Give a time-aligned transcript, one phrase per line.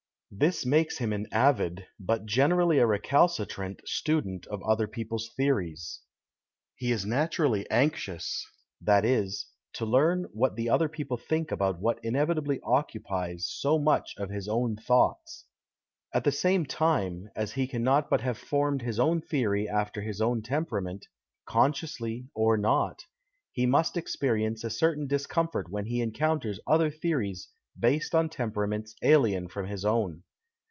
[0.33, 5.99] This makes him an avid, but generally a recalcitrant, student of other people's theories.
[6.77, 8.47] He is naturally anxious,
[8.79, 14.17] that is, to learn what the other j)eople think about what inevitably occupies so nuich
[14.17, 15.47] of his own thoughts;
[16.13, 20.21] at the same time, as he cannot but have formed his own theory after his
[20.21, 21.07] own temperament,
[21.45, 23.03] consciously or not,
[23.51, 27.49] he must experience a certain discomfort when he encounters other theories
[27.79, 30.21] based on temperaments alien from his own.